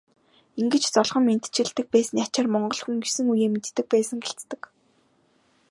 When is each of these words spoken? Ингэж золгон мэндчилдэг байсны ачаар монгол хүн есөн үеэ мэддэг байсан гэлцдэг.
Ингэж 0.59 0.83
золгон 0.93 1.23
мэндчилдэг 1.27 1.87
байсны 1.93 2.19
ачаар 2.25 2.47
монгол 2.53 2.81
хүн 2.83 2.97
есөн 3.07 3.27
үеэ 3.31 3.47
мэддэг 3.53 3.85
байсан 3.93 4.17
гэлцдэг. 4.25 4.61